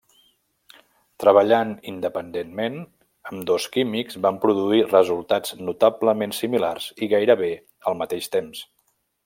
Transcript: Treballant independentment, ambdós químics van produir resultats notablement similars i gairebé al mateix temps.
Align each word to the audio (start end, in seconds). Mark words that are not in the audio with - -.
Treballant 1.23 1.73
independentment, 1.91 2.79
ambdós 3.31 3.69
químics 3.77 4.19
van 4.27 4.41
produir 4.47 4.81
resultats 4.89 5.55
notablement 5.69 6.37
similars 6.41 6.89
i 7.05 7.11
gairebé 7.15 7.55
al 7.93 8.01
mateix 8.05 8.31
temps. 8.39 8.67